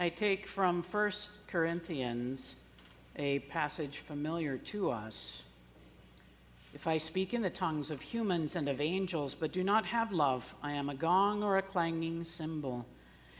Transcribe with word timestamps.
I 0.00 0.10
take 0.10 0.46
from 0.46 0.84
1 0.84 1.12
Corinthians 1.48 2.54
a 3.16 3.40
passage 3.40 3.98
familiar 3.98 4.56
to 4.56 4.92
us. 4.92 5.42
If 6.72 6.86
I 6.86 6.98
speak 6.98 7.34
in 7.34 7.42
the 7.42 7.50
tongues 7.50 7.90
of 7.90 8.00
humans 8.00 8.54
and 8.54 8.68
of 8.68 8.80
angels, 8.80 9.34
but 9.34 9.50
do 9.50 9.64
not 9.64 9.84
have 9.86 10.12
love, 10.12 10.54
I 10.62 10.70
am 10.70 10.88
a 10.88 10.94
gong 10.94 11.42
or 11.42 11.58
a 11.58 11.62
clanging 11.62 12.22
cymbal. 12.22 12.86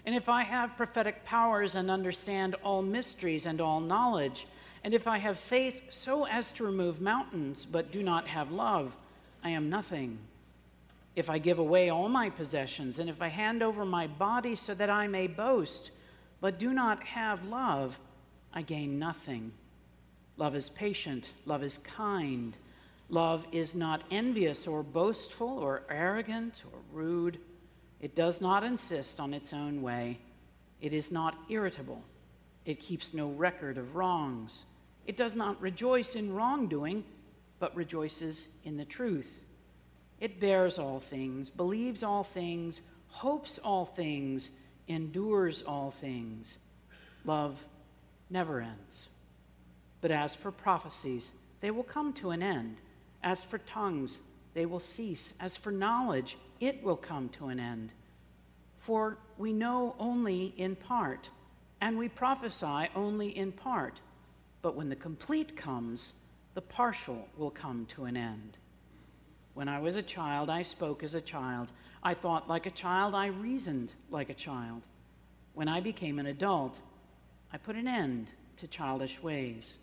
And 0.04 0.16
if 0.16 0.28
I 0.28 0.42
have 0.42 0.76
prophetic 0.76 1.24
powers 1.24 1.76
and 1.76 1.92
understand 1.92 2.56
all 2.64 2.82
mysteries 2.82 3.46
and 3.46 3.60
all 3.60 3.78
knowledge, 3.78 4.48
and 4.82 4.92
if 4.92 5.06
I 5.06 5.18
have 5.18 5.38
faith 5.38 5.82
so 5.90 6.26
as 6.26 6.50
to 6.52 6.66
remove 6.66 7.00
mountains, 7.00 7.68
but 7.70 7.92
do 7.92 8.02
not 8.02 8.26
have 8.26 8.50
love, 8.50 8.96
I 9.44 9.50
am 9.50 9.70
nothing. 9.70 10.18
If 11.14 11.30
I 11.30 11.38
give 11.38 11.60
away 11.60 11.88
all 11.88 12.08
my 12.08 12.30
possessions, 12.30 12.98
and 12.98 13.08
if 13.08 13.22
I 13.22 13.28
hand 13.28 13.62
over 13.62 13.84
my 13.84 14.08
body 14.08 14.56
so 14.56 14.74
that 14.74 14.90
I 14.90 15.06
may 15.06 15.28
boast, 15.28 15.92
but 16.40 16.58
do 16.58 16.72
not 16.72 17.02
have 17.04 17.44
love, 17.46 17.98
I 18.52 18.62
gain 18.62 18.98
nothing. 18.98 19.52
Love 20.36 20.54
is 20.54 20.70
patient, 20.70 21.30
love 21.46 21.62
is 21.62 21.78
kind. 21.78 22.56
Love 23.10 23.46
is 23.52 23.74
not 23.74 24.04
envious 24.10 24.66
or 24.66 24.82
boastful 24.82 25.48
or 25.48 25.82
arrogant 25.88 26.62
or 26.72 26.78
rude. 26.92 27.38
It 28.00 28.14
does 28.14 28.40
not 28.40 28.62
insist 28.62 29.18
on 29.18 29.32
its 29.32 29.52
own 29.52 29.80
way. 29.80 30.18
It 30.80 30.92
is 30.92 31.10
not 31.10 31.36
irritable. 31.48 32.02
It 32.66 32.78
keeps 32.78 33.14
no 33.14 33.30
record 33.30 33.78
of 33.78 33.96
wrongs. 33.96 34.60
It 35.06 35.16
does 35.16 35.34
not 35.34 35.60
rejoice 35.60 36.14
in 36.14 36.34
wrongdoing, 36.34 37.02
but 37.58 37.74
rejoices 37.74 38.46
in 38.64 38.76
the 38.76 38.84
truth. 38.84 39.30
It 40.20 40.38
bears 40.38 40.78
all 40.78 41.00
things, 41.00 41.48
believes 41.48 42.02
all 42.02 42.22
things, 42.22 42.82
hopes 43.08 43.58
all 43.58 43.86
things, 43.86 44.50
endures 44.88 45.62
all 45.62 45.90
things. 45.90 46.56
Love 47.24 47.62
never 48.30 48.60
ends. 48.60 49.06
But 50.00 50.10
as 50.10 50.34
for 50.34 50.50
prophecies, 50.50 51.32
they 51.60 51.70
will 51.70 51.82
come 51.82 52.12
to 52.14 52.30
an 52.30 52.42
end. 52.42 52.76
As 53.22 53.42
for 53.42 53.58
tongues, 53.58 54.20
they 54.54 54.66
will 54.66 54.80
cease. 54.80 55.34
As 55.40 55.56
for 55.56 55.70
knowledge, 55.70 56.36
it 56.60 56.82
will 56.82 56.96
come 56.96 57.28
to 57.30 57.48
an 57.48 57.60
end. 57.60 57.92
For 58.78 59.18
we 59.36 59.52
know 59.52 59.94
only 59.98 60.54
in 60.56 60.76
part, 60.76 61.30
and 61.80 61.98
we 61.98 62.08
prophesy 62.08 62.88
only 62.94 63.36
in 63.36 63.52
part. 63.52 64.00
But 64.62 64.74
when 64.74 64.88
the 64.88 64.96
complete 64.96 65.56
comes, 65.56 66.12
the 66.54 66.62
partial 66.62 67.28
will 67.36 67.50
come 67.50 67.86
to 67.86 68.06
an 68.06 68.16
end. 68.16 68.58
When 69.58 69.68
I 69.68 69.80
was 69.80 69.96
a 69.96 70.02
child, 70.02 70.50
I 70.50 70.62
spoke 70.62 71.02
as 71.02 71.16
a 71.16 71.20
child. 71.20 71.72
I 72.00 72.14
thought 72.14 72.48
like 72.48 72.66
a 72.66 72.70
child. 72.70 73.16
I 73.16 73.26
reasoned 73.26 73.90
like 74.08 74.30
a 74.30 74.34
child. 74.34 74.82
When 75.52 75.66
I 75.66 75.80
became 75.80 76.20
an 76.20 76.26
adult, 76.26 76.78
I 77.52 77.56
put 77.56 77.74
an 77.74 77.88
end 77.88 78.30
to 78.58 78.68
childish 78.68 79.20
ways. 79.20 79.74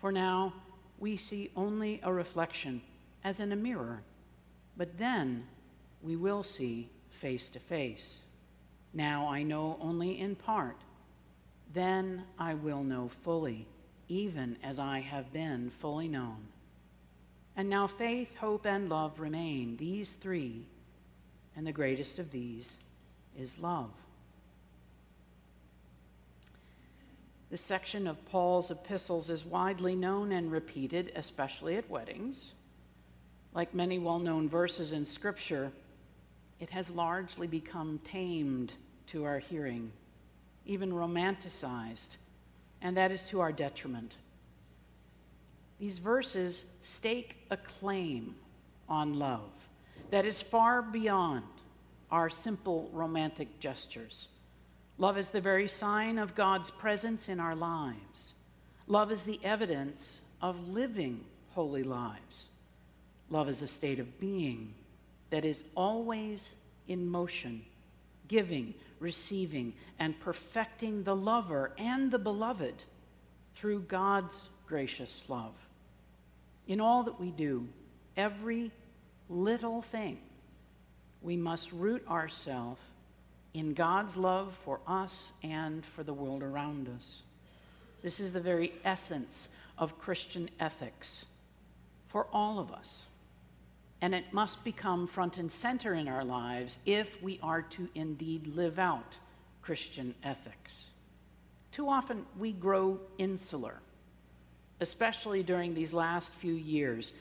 For 0.00 0.10
now, 0.10 0.54
we 0.98 1.16
see 1.16 1.52
only 1.54 2.00
a 2.02 2.12
reflection, 2.12 2.82
as 3.22 3.38
in 3.38 3.52
a 3.52 3.54
mirror. 3.54 4.02
But 4.76 4.98
then 4.98 5.46
we 6.02 6.16
will 6.16 6.42
see 6.42 6.90
face 7.08 7.48
to 7.50 7.60
face. 7.60 8.16
Now 8.92 9.28
I 9.28 9.44
know 9.44 9.78
only 9.80 10.18
in 10.18 10.34
part. 10.34 10.78
Then 11.72 12.24
I 12.40 12.54
will 12.54 12.82
know 12.82 13.08
fully 13.22 13.68
even 14.08 14.56
as 14.64 14.80
I 14.80 14.98
have 14.98 15.32
been 15.32 15.70
fully 15.70 16.08
known. 16.08 16.38
And 17.56 17.70
now 17.70 17.86
faith, 17.86 18.36
hope, 18.36 18.66
and 18.66 18.88
love 18.88 19.18
remain, 19.18 19.76
these 19.76 20.14
three, 20.14 20.62
and 21.56 21.66
the 21.66 21.72
greatest 21.72 22.18
of 22.18 22.30
these 22.30 22.74
is 23.38 23.58
love. 23.58 23.90
This 27.50 27.62
section 27.62 28.06
of 28.06 28.22
Paul's 28.26 28.70
epistles 28.70 29.30
is 29.30 29.44
widely 29.44 29.94
known 29.94 30.32
and 30.32 30.52
repeated, 30.52 31.12
especially 31.16 31.76
at 31.76 31.88
weddings. 31.88 32.52
Like 33.54 33.72
many 33.72 33.98
well 33.98 34.18
known 34.18 34.48
verses 34.48 34.92
in 34.92 35.06
Scripture, 35.06 35.72
it 36.60 36.70
has 36.70 36.90
largely 36.90 37.46
become 37.46 38.00
tamed 38.04 38.74
to 39.06 39.24
our 39.24 39.38
hearing, 39.38 39.92
even 40.66 40.92
romanticized 40.92 42.16
and 42.82 42.96
that 42.96 43.10
is 43.10 43.24
to 43.24 43.40
our 43.40 43.52
detriment. 43.52 44.16
These 45.78 45.98
verses 45.98 46.62
stake 46.80 47.36
a 47.50 47.56
claim 47.56 48.34
on 48.88 49.18
love 49.18 49.50
that 50.10 50.24
is 50.24 50.40
far 50.40 50.80
beyond 50.82 51.44
our 52.10 52.30
simple 52.30 52.88
romantic 52.92 53.58
gestures. 53.58 54.28
Love 54.98 55.18
is 55.18 55.30
the 55.30 55.40
very 55.40 55.68
sign 55.68 56.18
of 56.18 56.34
God's 56.34 56.70
presence 56.70 57.28
in 57.28 57.40
our 57.40 57.54
lives. 57.54 58.34
Love 58.86 59.10
is 59.10 59.24
the 59.24 59.40
evidence 59.42 60.22
of 60.40 60.68
living 60.68 61.24
holy 61.50 61.82
lives. 61.82 62.46
Love 63.28 63.48
is 63.48 63.60
a 63.60 63.66
state 63.66 63.98
of 63.98 64.20
being 64.20 64.72
that 65.30 65.44
is 65.44 65.64
always 65.74 66.54
in 66.88 67.06
motion, 67.06 67.62
giving, 68.28 68.72
receiving, 69.00 69.74
and 69.98 70.18
perfecting 70.20 71.02
the 71.02 71.16
lover 71.16 71.72
and 71.76 72.10
the 72.10 72.18
beloved 72.18 72.84
through 73.54 73.80
God's 73.80 74.42
gracious 74.66 75.24
love. 75.28 75.54
In 76.66 76.80
all 76.80 77.04
that 77.04 77.20
we 77.20 77.30
do, 77.30 77.68
every 78.16 78.70
little 79.28 79.82
thing, 79.82 80.18
we 81.22 81.36
must 81.36 81.72
root 81.72 82.06
ourselves 82.08 82.80
in 83.54 83.74
God's 83.74 84.16
love 84.16 84.56
for 84.64 84.80
us 84.86 85.32
and 85.42 85.84
for 85.84 86.02
the 86.02 86.12
world 86.12 86.42
around 86.42 86.88
us. 86.88 87.22
This 88.02 88.20
is 88.20 88.32
the 88.32 88.40
very 88.40 88.72
essence 88.84 89.48
of 89.78 89.98
Christian 89.98 90.50
ethics 90.60 91.24
for 92.08 92.26
all 92.32 92.58
of 92.58 92.72
us 92.72 93.06
and 94.00 94.14
it 94.14 94.32
must 94.32 94.62
become 94.62 95.06
front 95.06 95.38
and 95.38 95.50
center 95.50 95.94
in 95.94 96.08
our 96.08 96.24
lives 96.24 96.78
if 96.84 97.22
we 97.22 97.38
are 97.42 97.62
to 97.62 97.88
indeed 97.94 98.46
live 98.48 98.78
out 98.78 99.16
Christian 99.62 100.14
ethics. 100.22 100.86
Too 101.72 101.88
often 101.88 102.26
we 102.38 102.52
grow 102.52 103.00
insular, 103.18 103.74
especially 104.80 105.42
during 105.42 105.74
these 105.74 105.94
last 105.94 106.34
few 106.34 106.54
years. 106.54 107.12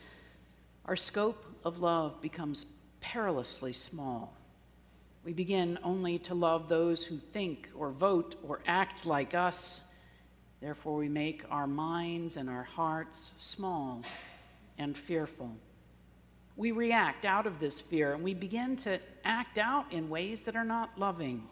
Our 0.85 0.95
scope 0.95 1.45
of 1.63 1.79
love 1.79 2.21
becomes 2.21 2.65
perilously 3.01 3.73
small. 3.73 4.33
We 5.23 5.33
begin 5.33 5.79
only 5.83 6.19
to 6.19 6.35
love 6.35 6.69
those 6.69 7.03
who 7.03 7.17
think 7.17 7.69
or 7.75 7.91
vote 7.91 8.35
or 8.47 8.59
act 8.67 9.05
like 9.05 9.33
us. 9.33 9.79
Therefore, 10.61 10.97
we 10.97 11.09
make 11.09 11.43
our 11.49 11.67
minds 11.67 12.37
and 12.37 12.49
our 12.49 12.63
hearts 12.63 13.31
small 13.37 14.03
and 14.77 14.95
fearful 14.95 15.55
we 16.57 16.71
react 16.71 17.25
out 17.25 17.47
of 17.47 17.59
this 17.59 17.81
fear 17.81 18.13
and 18.13 18.23
we 18.23 18.33
begin 18.33 18.75
to 18.77 18.99
act 19.23 19.57
out 19.57 19.91
in 19.91 20.09
ways 20.09 20.43
that 20.43 20.55
are 20.55 20.65
not 20.65 20.97
loving. 20.97 21.43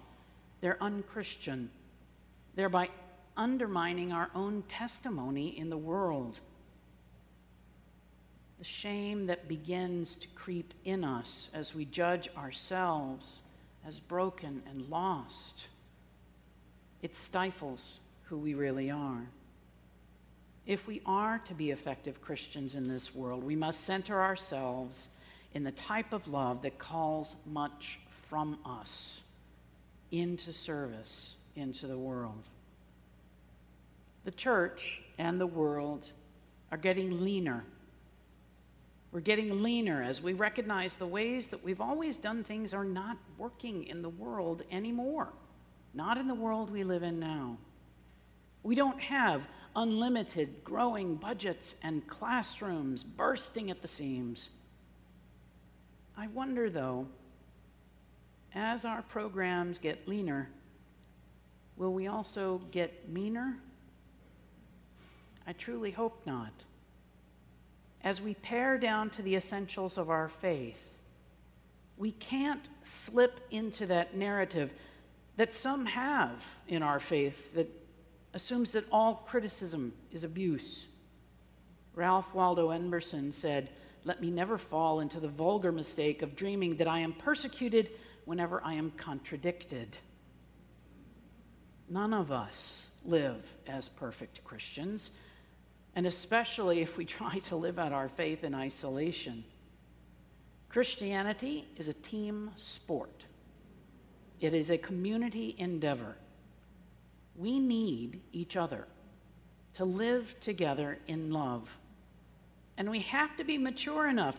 They're 0.62 0.82
unchristian, 0.82 1.70
thereby 2.56 2.90
undermining 3.38 4.12
our 4.12 4.30
own 4.36 4.64
testimony 4.68 5.58
in 5.58 5.70
the 5.70 5.78
world. 5.78 6.40
The 8.60 8.66
shame 8.66 9.26
that 9.26 9.48
begins 9.48 10.16
to 10.18 10.28
creep 10.30 10.74
in 10.86 11.04
us 11.04 11.50
as 11.54 11.76
we 11.76 11.86
judge 11.86 12.30
ourselves 12.38 13.40
as 13.86 14.00
broken 14.00 14.64
and 14.70 14.90
lost, 14.90 15.68
it 17.02 17.16
stifles 17.16 18.00
who 18.26 18.38
we 18.38 18.54
really 18.54 18.90
are. 18.90 19.28
If 20.66 20.88
we 20.88 21.02
are 21.06 21.40
to 21.40 21.54
be 21.54 21.72
effective 21.72 22.22
Christians 22.22 22.76
in 22.76 22.88
this 22.88 23.14
world, 23.14 23.44
we 23.44 23.56
must 23.56 23.82
center 23.82 24.22
ourselves 24.22 25.10
in 25.54 25.64
the 25.64 25.72
type 25.72 26.14
of 26.14 26.28
love 26.28 26.62
that 26.62 26.80
calls 26.80 27.36
much 27.46 28.00
from 28.08 28.58
us 28.66 29.22
into 30.12 30.54
service 30.54 31.36
into 31.56 31.88
the 31.88 31.98
world. 31.98 32.44
The 34.26 34.32
church 34.32 35.02
and 35.18 35.40
the 35.40 35.48
world 35.48 36.10
are 36.72 36.78
getting 36.78 37.24
leaner. 37.24 37.64
We're 39.12 39.20
getting 39.20 39.62
leaner 39.62 40.02
as 40.02 40.22
we 40.22 40.34
recognize 40.34 40.96
the 40.96 41.06
ways 41.06 41.50
that 41.50 41.64
we've 41.64 41.82
always 41.82 42.18
done 42.18 42.44
things 42.44 42.74
are 42.74 42.86
not 42.86 43.18
working 43.38 43.86
in 43.86 44.02
the 44.02 44.10
world 44.10 44.64
anymore, 44.72 45.30
not 45.94 46.18
in 46.18 46.28
the 46.28 46.34
world 46.34 46.72
we 46.72 46.84
live 46.84 47.04
in 47.04 47.20
now. 47.20 47.58
We 48.64 48.76
don't 48.76 49.00
have 49.00 49.44
unlimited 49.76 50.64
growing 50.64 51.16
budgets 51.16 51.76
and 51.84 52.08
classrooms 52.08 53.04
bursting 53.04 53.70
at 53.70 53.82
the 53.82 53.88
seams. 53.88 54.50
I 56.18 56.28
wonder, 56.28 56.70
though, 56.70 57.08
as 58.56 58.86
our 58.86 59.02
programs 59.02 59.78
get 59.78 60.08
leaner, 60.08 60.50
will 61.76 61.94
we 61.94 62.08
also 62.08 62.62
get 62.72 63.10
meaner? 63.10 63.58
I 65.46 65.54
truly 65.54 65.92
hope 65.92 66.22
not. 66.26 66.54
As 68.02 68.22
we 68.22 68.34
pare 68.36 68.78
down 68.78 69.10
to 69.12 69.22
the 69.22 69.36
essentials 69.36 69.98
of 69.98 70.10
our 70.10 70.30
faith, 70.30 70.98
we 71.98 72.12
can't 72.12 72.68
slip 72.82 73.40
into 73.52 73.86
that 73.88 74.16
narrative 74.16 74.74
that 75.38 75.54
some 75.54 75.86
have 75.86 76.44
in 76.68 76.84
our 76.84 77.00
faith 77.00 77.54
that 77.54 77.70
assumes 78.34 78.72
that 78.72 78.86
all 78.92 79.24
criticism 79.28 79.94
is 80.12 80.24
abuse. 80.24 80.86
Ralph 81.96 82.34
Waldo 82.34 82.72
Emerson 82.72 83.32
said, 83.32 83.70
Let 84.04 84.22
me 84.22 84.32
never 84.32 84.58
fall 84.58 85.00
into 85.00 85.20
the 85.20 85.28
vulgar 85.28 85.72
mistake 85.72 86.22
of 86.22 86.36
dreaming 86.36 86.78
that 86.78 86.88
I 86.88 87.00
am 87.00 87.14
persecuted 87.14 87.92
whenever 88.26 88.62
I 88.64 88.74
am 88.74 88.92
contradicted. 88.92 89.98
None 91.90 92.14
of 92.14 92.32
us 92.32 92.90
live 93.06 93.54
as 93.68 93.90
perfect 93.90 94.44
Christians, 94.44 95.12
and 95.96 96.06
especially 96.06 96.82
if 96.82 96.98
we 96.98 97.06
try 97.20 97.40
to 97.40 97.56
live 97.56 97.80
out 97.80 97.92
our 97.92 98.10
faith 98.10 98.44
in 98.44 98.56
isolation. 98.56 99.44
Christianity 100.70 101.68
is 101.78 101.88
a 101.88 101.94
team 101.94 102.52
sport. 102.56 103.26
It 104.40 104.54
is 104.54 104.72
a 104.72 104.78
community 104.78 105.56
endeavor. 105.58 106.16
We 107.36 107.60
need 107.60 108.22
each 108.32 108.58
other 108.58 108.88
to 109.74 109.86
live 109.86 110.36
together 110.40 110.98
in 111.08 111.32
love. 111.32 111.78
And 112.78 112.90
we 112.90 113.00
have 113.02 113.38
to 113.38 113.44
be 113.44 113.58
mature 113.58 114.08
enough 114.08 114.38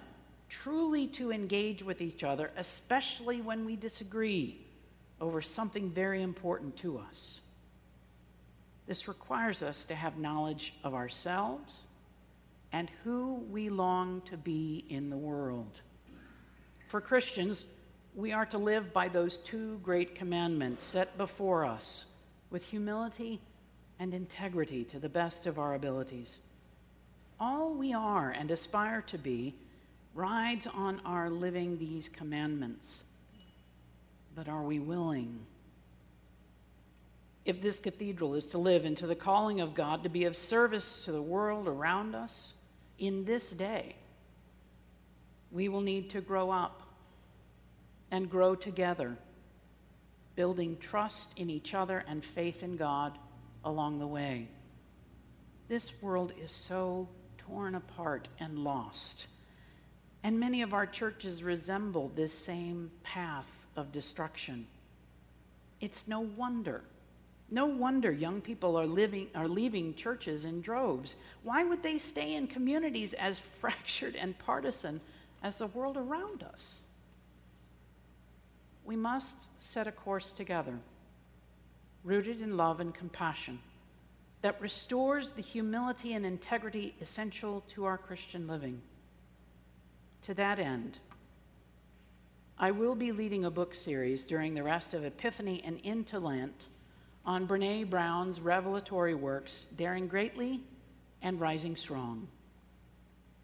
truly 0.48 1.06
to 1.08 1.32
engage 1.32 1.82
with 1.82 2.00
each 2.00 2.22
other, 2.22 2.50
especially 2.56 3.40
when 3.40 3.64
we 3.64 3.76
disagree 3.76 4.60
over 5.20 5.40
something 5.40 5.90
very 5.90 6.22
important 6.22 6.76
to 6.76 6.98
us. 6.98 7.40
This 8.86 9.08
requires 9.08 9.62
us 9.62 9.84
to 9.86 9.94
have 9.94 10.19
knowledge 10.19 10.75
of 10.84 10.94
ourselves 10.94 11.78
and 12.72 12.90
who 13.02 13.34
we 13.50 13.69
long 13.69 14.20
to 14.22 14.36
be 14.36 14.84
in 14.88 15.08
the 15.08 15.16
world. 15.16 15.81
For 16.88 17.00
Christians, 17.00 17.66
we 18.14 18.32
are 18.32 18.46
to 18.46 18.58
live 18.58 18.92
by 18.92 19.08
those 19.08 19.38
two 19.38 19.78
great 19.82 20.14
commandments 20.14 20.82
set 20.82 21.16
before 21.16 21.64
us 21.64 22.04
with 22.50 22.64
humility 22.64 23.40
and 23.98 24.12
integrity 24.12 24.84
to 24.84 24.98
the 24.98 25.08
best 25.08 25.46
of 25.46 25.58
our 25.58 25.75
abilities. 25.75 26.37
All 27.40 27.75
we 27.75 27.92
are 27.92 28.30
and 28.30 28.50
aspire 28.50 29.02
to 29.02 29.19
be 29.19 29.54
rides 30.14 30.66
on 30.66 31.00
our 31.04 31.30
living 31.30 31.78
these 31.78 32.08
commandments. 32.08 33.02
But 34.34 34.48
are 34.48 34.62
we 34.62 34.78
willing? 34.78 35.40
If 37.44 37.61
this 37.61 37.79
cathedral 37.79 38.35
is 38.35 38.46
to 38.46 38.58
live 38.58 38.87
into 38.87 39.06
the 39.06 39.14
calling 39.14 39.61
of 39.61 39.75
God 39.75 40.02
to 40.02 40.08
be 40.08 40.25
of 40.25 40.37
service 40.37 41.05
to 41.05 41.12
the 41.12 41.23
world 41.23 41.69
around 41.69 42.14
us 42.14 42.55
in 42.99 43.25
this 43.25 43.50
day, 43.50 43.96
we 45.50 45.69
will 45.69 45.82
need 45.82 46.11
to 46.11 46.20
grow 46.20 46.50
up 46.50 46.82
and 48.11 48.31
grow 48.31 48.55
together, 48.55 49.17
building 50.37 50.76
trust 50.79 51.32
in 51.37 51.50
each 51.50 51.75
other 51.75 52.05
and 52.08 52.25
faith 52.25 52.62
in 52.62 52.76
God 52.76 53.19
along 53.64 53.99
the 53.99 54.06
way. 54.06 54.49
This 55.69 56.02
world 56.02 56.32
is 56.40 56.50
so 56.50 57.08
torn 57.38 57.75
apart 57.75 58.29
and 58.38 58.58
lost. 58.58 59.26
And 60.23 60.40
many 60.40 60.62
of 60.62 60.73
our 60.73 60.87
churches 60.87 61.43
resemble 61.43 62.11
this 62.14 62.32
same 62.32 62.90
path 63.02 63.67
of 63.76 63.93
destruction. 63.93 64.67
It's 65.81 66.08
no 66.08 66.20
wonder. 66.20 66.82
No 67.54 67.66
wonder 67.66 68.10
young 68.10 68.40
people 68.40 68.76
are, 68.76 68.86
living, 68.86 69.28
are 69.34 69.48
leaving 69.48 69.94
churches 69.94 70.44
in 70.44 70.60
droves. 70.60 71.16
Why 71.42 71.62
would 71.62 71.82
they 71.82 71.98
stay 71.98 72.34
in 72.34 72.48
communities 72.48 73.14
as 73.14 73.38
fractured 73.60 74.16
and 74.16 74.38
partisan 74.38 75.00
as 75.42 75.58
the 75.58 75.68
world 75.68 75.96
around 75.96 76.42
us? 76.42 76.80
we 78.84 78.96
must 78.96 79.48
set 79.58 79.86
a 79.86 79.92
course 79.92 80.32
together, 80.32 80.78
rooted 82.04 82.40
in 82.40 82.56
love 82.56 82.80
and 82.80 82.94
compassion, 82.94 83.58
that 84.42 84.60
restores 84.60 85.30
the 85.30 85.42
humility 85.42 86.12
and 86.12 86.26
integrity 86.26 86.94
essential 87.00 87.62
to 87.68 87.86
our 87.86 87.96
Christian 87.96 88.46
living. 88.46 88.80
To 90.22 90.34
that 90.34 90.58
end, 90.58 90.98
I 92.58 92.70
will 92.70 92.94
be 92.94 93.10
leading 93.10 93.46
a 93.46 93.50
book 93.50 93.74
series 93.74 94.22
during 94.22 94.54
the 94.54 94.62
rest 94.62 94.94
of 94.94 95.04
Epiphany 95.04 95.62
and 95.64 95.80
into 95.80 96.18
Lent 96.18 96.66
on 97.26 97.47
Brene 97.47 97.88
Brown's 97.88 98.41
revelatory 98.41 99.15
works, 99.15 99.67
Daring 99.76 100.06
Greatly 100.06 100.61
and 101.23 101.41
Rising 101.41 101.76
Strong. 101.76 102.29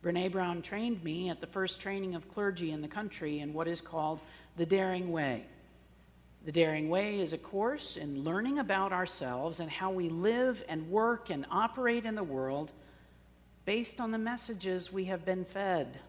Brene 0.03 0.31
Brown 0.33 0.63
trained 0.63 1.03
me 1.03 1.29
at 1.29 1.41
the 1.41 1.47
first 1.47 1.81
training 1.81 2.15
of 2.15 2.29
clergy 2.29 2.73
in 2.73 2.81
the 2.81 2.89
country 2.89 3.41
in 3.41 3.53
what 3.53 3.69
is 3.69 3.81
called 3.81 4.21
the 4.57 4.67
Daring 4.67 5.13
Way. 5.13 5.45
The 6.45 6.53
Daring 6.53 6.89
Way 6.89 7.21
is 7.21 7.35
a 7.35 7.39
course 7.39 7.97
in 7.97 8.25
learning 8.25 8.59
about 8.59 8.93
ourselves 8.93 9.61
and 9.61 9.71
how 9.71 9.91
we 9.91 10.09
live 10.09 10.65
and 10.69 10.91
work 10.91 11.29
and 11.29 11.45
operate 11.51 12.07
in 12.07 12.15
the 12.15 12.25
world 12.25 12.73
based 13.67 14.01
on 14.01 14.11
the 14.11 14.19
messages 14.19 14.91
we 14.91 15.05
have 15.05 15.25
been 15.25 15.45
fed 15.45 16.01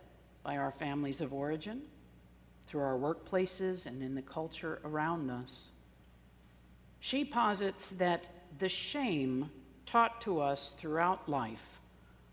by 0.44 0.58
our 0.58 0.72
families 0.72 1.20
of 1.20 1.34
origin, 1.34 1.82
through 2.66 2.82
our 2.82 2.98
workplaces, 2.98 3.86
and 3.86 4.02
in 4.02 4.16
the 4.16 4.22
culture 4.22 4.80
around 4.86 5.30
us. 5.30 5.71
She 7.02 7.26
posits 7.26 7.90
that 7.92 8.30
the 8.60 8.70
shame 8.70 9.50
taught 9.86 10.22
to 10.22 10.40
us 10.40 10.76
throughout 10.78 11.28
life 11.28 11.82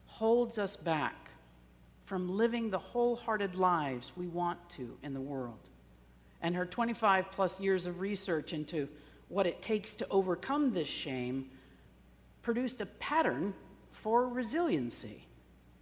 holds 0.05 0.59
us 0.59 0.77
back 0.77 1.31
from 2.05 2.37
living 2.37 2.71
the 2.71 2.79
wholehearted 2.79 3.55
lives 3.57 4.13
we 4.15 4.27
want 4.27 4.59
to 4.71 4.97
in 5.03 5.15
the 5.15 5.21
world 5.21 5.59
and 6.43 6.55
her 6.55 6.67
25 6.67 7.31
plus 7.31 7.59
years 7.59 7.87
of 7.87 8.01
research 8.01 8.53
into 8.53 8.89
what 9.29 9.47
it 9.47 9.63
takes 9.63 9.95
to 9.95 10.07
overcome 10.11 10.73
this 10.73 10.87
shame 10.87 11.49
produced 12.43 12.81
a 12.81 12.87
pattern 12.87 13.55
for 13.91 14.29
resiliency 14.29 15.27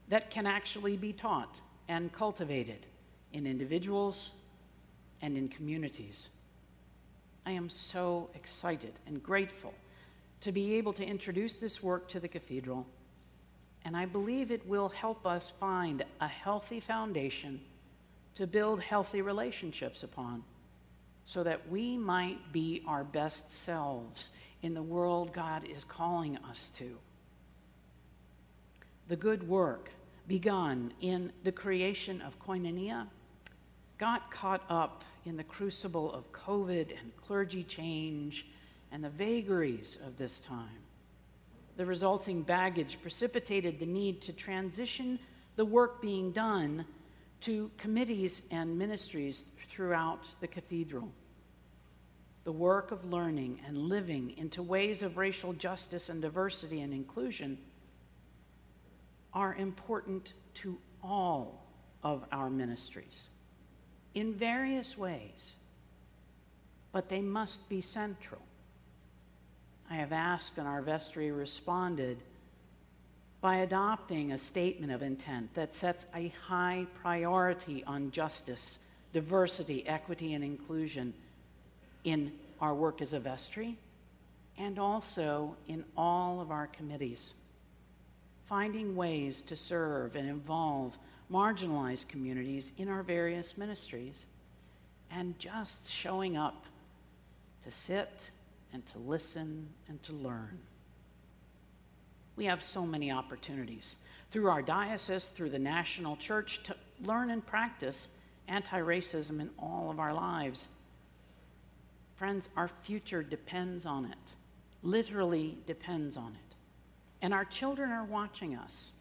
that 0.08 0.30
can 0.30 0.46
actually 0.46 0.96
be 0.96 1.12
taught 1.12 1.60
and 1.88 2.12
cultivated 2.12 2.86
in 3.32 3.46
individuals 3.46 4.30
and 5.22 5.36
in 5.36 5.48
communities. 5.48 6.28
I 7.46 7.52
am 7.52 7.70
so 7.70 8.28
excited 8.34 8.98
and 9.06 9.22
grateful 9.22 9.72
to 10.40 10.50
be 10.50 10.74
able 10.74 10.92
to 10.94 11.04
introduce 11.04 11.54
this 11.54 11.80
work 11.80 12.08
to 12.08 12.18
the 12.18 12.26
cathedral, 12.26 12.84
and 13.84 13.96
I 13.96 14.04
believe 14.04 14.50
it 14.50 14.66
will 14.66 14.88
help 14.88 15.24
us 15.24 15.48
find 15.48 16.04
a 16.20 16.26
healthy 16.26 16.80
foundation 16.80 17.60
to 18.34 18.48
build 18.48 18.82
healthy 18.82 19.22
relationships 19.22 20.02
upon 20.02 20.42
so 21.24 21.44
that 21.44 21.70
we 21.70 21.96
might 21.96 22.52
be 22.52 22.82
our 22.86 23.04
best 23.04 23.48
selves 23.48 24.32
in 24.62 24.74
the 24.74 24.82
world 24.82 25.32
God 25.32 25.64
is 25.68 25.84
calling 25.84 26.36
us 26.50 26.70
to. 26.70 26.98
The 29.06 29.16
good 29.16 29.48
work 29.48 29.90
begun 30.26 30.92
in 31.00 31.32
the 31.44 31.52
creation 31.52 32.20
of 32.22 32.40
koinonia 32.40 33.06
got 33.98 34.32
caught 34.32 34.64
up 34.68 35.04
in 35.26 35.36
the 35.36 35.44
crucible 35.44 36.12
of 36.12 36.30
COVID 36.32 36.98
and 36.98 37.16
clergy 37.16 37.64
change 37.64 38.46
and 38.92 39.02
the 39.02 39.10
vagaries 39.10 39.98
of 40.06 40.16
this 40.16 40.40
time. 40.40 40.80
The 41.76 41.84
resulting 41.84 42.42
baggage 42.42 42.98
precipitated 43.02 43.78
the 43.78 43.86
need 43.86 44.22
to 44.22 44.32
transition 44.32 45.18
the 45.56 45.64
work 45.64 46.00
being 46.00 46.32
done 46.32 46.84
to 47.42 47.70
committees 47.76 48.42
and 48.50 48.78
ministries 48.78 49.44
throughout 49.68 50.24
the 50.40 50.46
cathedral. 50.46 51.10
The 52.44 52.52
work 52.52 52.92
of 52.92 53.04
learning 53.04 53.60
and 53.66 53.76
living 53.76 54.34
into 54.38 54.62
ways 54.62 55.02
of 55.02 55.18
racial 55.18 55.52
justice 55.52 56.08
and 56.08 56.22
diversity 56.22 56.80
and 56.80 56.94
inclusion 56.94 57.58
are 59.34 59.54
important 59.56 60.32
to 60.54 60.78
all 61.02 61.66
of 62.02 62.24
our 62.32 62.48
ministries 62.48 63.24
in 64.16 64.32
various 64.32 64.96
ways, 64.96 65.52
but 66.90 67.10
they 67.10 67.20
must 67.20 67.68
be 67.68 67.82
central. 67.82 68.40
I 69.90 69.96
have 69.96 70.10
asked, 70.10 70.56
and 70.56 70.66
our 70.66 70.80
vestry 70.80 71.30
responded 71.30 72.22
by 73.42 73.56
adopting 73.56 74.32
a 74.32 74.38
statement 74.38 74.90
of 74.90 75.02
intent 75.02 75.52
that 75.54 75.74
sets 75.74 76.06
a 76.14 76.32
high 76.48 76.86
priority 77.02 77.84
on 77.86 78.10
justice, 78.10 78.78
diversity, 79.12 79.86
equity, 79.86 80.32
and 80.32 80.42
inclusion 80.42 81.12
in 82.04 82.32
our 82.58 82.74
work 82.74 83.02
as 83.02 83.12
a 83.12 83.20
vestry 83.20 83.76
and 84.56 84.78
also 84.78 85.54
in 85.68 85.84
all 85.94 86.40
of 86.40 86.50
our 86.50 86.68
committees. 86.68 87.34
Finding 88.46 88.96
ways 88.96 89.42
to 89.42 89.56
serve 89.56 90.16
and 90.16 90.26
involve 90.26 90.96
marginalized 91.30 92.08
communities 92.08 92.72
in 92.78 92.88
our 92.88 93.02
various 93.02 93.56
ministries 93.58 94.26
and 95.10 95.38
just 95.38 95.90
showing 95.90 96.36
up 96.36 96.64
to 97.62 97.70
sit 97.70 98.30
and 98.72 98.84
to 98.86 98.98
listen 98.98 99.68
and 99.88 100.02
to 100.02 100.12
learn. 100.12 100.58
We 102.36 102.44
have 102.44 102.62
so 102.62 102.84
many 102.84 103.10
opportunities 103.10 103.96
through 104.30 104.48
our 104.48 104.62
diocese, 104.62 105.28
through 105.28 105.50
the 105.50 105.58
national 105.58 106.16
church, 106.16 106.62
to 106.64 106.76
learn 107.04 107.30
and 107.30 107.44
practice 107.44 108.08
anti 108.48 108.78
racism 108.78 109.40
in 109.40 109.50
all 109.58 109.90
of 109.90 109.98
our 109.98 110.12
lives. 110.12 110.66
Friends, 112.16 112.48
our 112.56 112.68
future 112.82 113.22
depends 113.22 113.86
on 113.86 114.06
it, 114.06 114.34
literally 114.82 115.58
depends 115.66 116.16
on 116.16 116.32
it. 116.32 116.54
And 117.22 117.32
our 117.32 117.44
children 117.44 117.90
are 117.90 118.04
watching 118.04 118.54
us. 118.56 118.92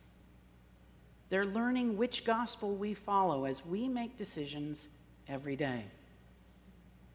They're 1.30 1.46
learning 1.46 1.98
which 1.98 2.24
gospel 2.24 2.76
we 2.76 2.94
follow 2.94 3.46
as 3.46 3.66
we 3.66 3.88
make 3.88 4.18
decisions 4.18 4.90
every 5.28 5.56
day. 5.56 5.86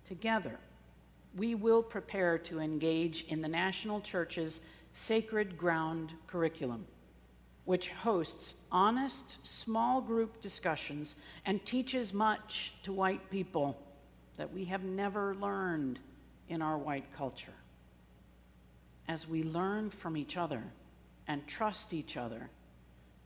Together, 0.04 0.58
we 1.36 1.54
will 1.54 1.82
prepare 1.82 2.38
to 2.38 2.58
engage 2.58 3.24
in 3.28 3.40
the 3.40 3.48
National 3.48 4.00
Church's 4.00 4.60
Sacred 4.92 5.56
Ground 5.56 6.12
curriculum, 6.26 6.86
which 7.64 7.90
hosts 7.90 8.54
honest, 8.72 9.38
small 9.46 10.00
group 10.00 10.40
discussions 10.40 11.14
and 11.46 11.64
teaches 11.64 12.12
much 12.12 12.74
to 12.82 12.92
white 12.92 13.30
people 13.30 13.78
that 14.36 14.52
we 14.52 14.64
have 14.64 14.82
never 14.82 15.36
learned 15.36 16.00
in 16.48 16.60
our 16.60 16.76
white 16.76 17.06
culture. 17.16 17.52
As 19.06 19.28
we 19.28 19.44
learn 19.44 19.90
from 19.90 20.16
each 20.16 20.36
other 20.36 20.64
and 21.28 21.46
trust 21.46 21.94
each 21.94 22.16
other, 22.16 22.50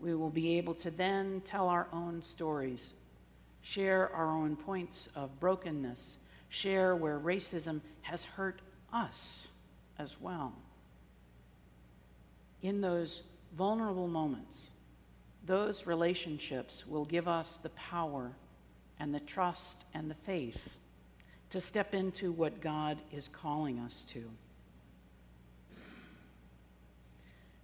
we 0.04 0.14
will 0.14 0.30
be 0.30 0.58
able 0.58 0.74
to 0.74 0.90
then 0.90 1.40
tell 1.46 1.66
our 1.66 1.88
own 1.90 2.20
stories, 2.20 2.90
share 3.62 4.14
our 4.14 4.30
own 4.30 4.54
points 4.54 5.08
of 5.16 5.40
brokenness, 5.40 6.18
share 6.50 6.94
where 6.94 7.18
racism 7.18 7.80
has 8.02 8.22
hurt 8.22 8.60
us 8.92 9.48
as 9.98 10.20
well. 10.20 10.52
In 12.60 12.82
those 12.82 13.22
vulnerable 13.56 14.06
moments, 14.06 14.68
those 15.46 15.86
relationships 15.86 16.86
will 16.86 17.06
give 17.06 17.26
us 17.26 17.56
the 17.56 17.70
power 17.70 18.30
and 19.00 19.14
the 19.14 19.20
trust 19.20 19.84
and 19.94 20.10
the 20.10 20.14
faith 20.14 20.76
to 21.48 21.60
step 21.60 21.94
into 21.94 22.30
what 22.30 22.60
God 22.60 22.98
is 23.10 23.28
calling 23.28 23.78
us 23.78 24.04
to. 24.08 24.24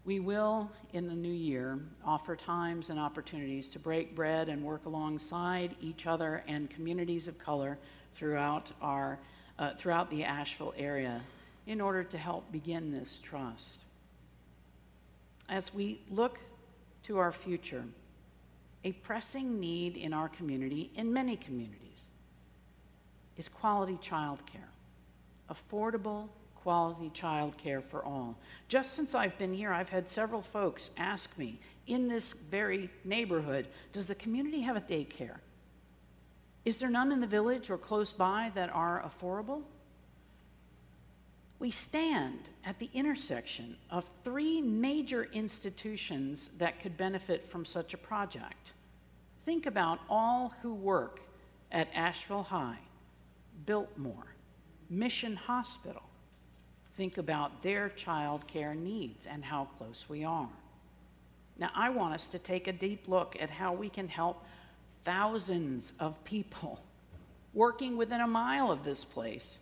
We 0.04 0.18
will, 0.18 0.70
in 0.92 1.06
the 1.06 1.14
new 1.14 1.32
year, 1.32 1.78
offer 2.04 2.34
times 2.34 2.88
and 2.88 2.98
opportunities 2.98 3.68
to 3.70 3.78
break 3.78 4.16
bread 4.16 4.48
and 4.48 4.64
work 4.64 4.86
alongside 4.86 5.76
each 5.80 6.06
other 6.06 6.42
and 6.48 6.70
communities 6.70 7.28
of 7.28 7.38
color 7.38 7.78
throughout, 8.14 8.72
our, 8.80 9.18
uh, 9.58 9.74
throughout 9.74 10.10
the 10.10 10.24
Asheville 10.24 10.74
area 10.76 11.20
in 11.66 11.80
order 11.80 12.02
to 12.02 12.16
help 12.16 12.50
begin 12.50 12.90
this 12.90 13.20
trust. 13.22 13.80
As 15.48 15.74
we 15.74 16.00
look 16.10 16.38
to 17.02 17.18
our 17.18 17.32
future, 17.32 17.84
a 18.84 18.92
pressing 18.92 19.60
need 19.60 19.96
in 19.96 20.14
our 20.14 20.28
community, 20.30 20.90
in 20.96 21.12
many 21.12 21.36
communities, 21.36 22.04
is 23.36 23.48
quality 23.48 23.98
child 24.00 24.40
care. 24.46 24.68
Affordable, 25.50 26.28
quality 26.62 27.10
child 27.10 27.56
care 27.56 27.80
for 27.80 28.04
all. 28.04 28.36
Just 28.68 28.94
since 28.94 29.14
I've 29.14 29.36
been 29.38 29.54
here, 29.54 29.72
I've 29.72 29.88
had 29.88 30.08
several 30.08 30.42
folks 30.42 30.90
ask 30.96 31.36
me 31.38 31.58
in 31.86 32.08
this 32.08 32.32
very 32.32 32.90
neighborhood 33.04 33.66
Does 33.92 34.06
the 34.06 34.14
community 34.14 34.60
have 34.60 34.76
a 34.76 34.80
daycare? 34.80 35.38
Is 36.64 36.78
there 36.78 36.90
none 36.90 37.10
in 37.10 37.20
the 37.20 37.26
village 37.26 37.70
or 37.70 37.78
close 37.78 38.12
by 38.12 38.52
that 38.54 38.70
are 38.70 39.02
affordable? 39.02 39.62
We 41.58 41.70
stand 41.70 42.48
at 42.64 42.78
the 42.78 42.90
intersection 42.94 43.76
of 43.90 44.04
three 44.24 44.62
major 44.62 45.24
institutions 45.24 46.50
that 46.58 46.80
could 46.80 46.96
benefit 46.96 47.50
from 47.50 47.64
such 47.64 47.92
a 47.92 47.98
project. 47.98 48.72
Think 49.42 49.66
about 49.66 50.00
all 50.08 50.54
who 50.62 50.72
work 50.74 51.20
at 51.70 51.88
Asheville 51.94 52.42
High, 52.42 52.78
Biltmore, 53.66 54.34
Mission 54.88 55.36
Hospital. 55.36 56.02
Think 57.00 57.16
about 57.16 57.62
their 57.62 57.88
child 57.88 58.46
care 58.46 58.74
needs 58.74 59.24
and 59.24 59.42
how 59.42 59.68
close 59.78 60.04
we 60.06 60.22
are. 60.22 60.50
Now, 61.56 61.70
I 61.74 61.88
want 61.88 62.12
us 62.12 62.28
to 62.28 62.38
take 62.38 62.68
a 62.68 62.74
deep 62.74 63.08
look 63.08 63.38
at 63.40 63.48
how 63.48 63.72
we 63.72 63.88
can 63.88 64.06
help 64.06 64.44
thousands 65.02 65.94
of 65.98 66.22
people 66.24 66.78
working 67.54 67.96
within 67.96 68.20
a 68.20 68.26
mile 68.26 68.70
of 68.70 68.84
this 68.84 69.02
place 69.02 69.56